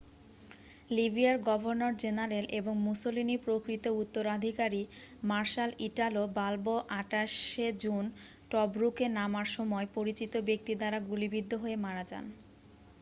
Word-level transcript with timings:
লিবিয়ার 0.89 1.37
গভর্নর-জেনারেল 1.47 2.45
এবং 2.51 2.73
মুসোলিনির 2.87 3.43
প্রকৃত 3.45 3.85
উত্তরাধিকারী 4.01 4.81
মার্শাল 5.23 5.69
ইটালো 5.79 6.23
বাল্বো 6.37 6.75
28 6.91 7.31
শে 7.45 7.67
জুন 7.81 8.03
টব্রুকে 8.51 9.05
নামার 9.17 9.47
সময় 9.55 9.87
পরিচিত 9.95 10.33
ব্যক্তি 10.47 10.73
দ্বারা 10.75 10.99
গুলিবিদ্ধ 11.09 11.51
হয়ে 11.63 11.77
মারা 11.77 12.03
যান 12.03 12.25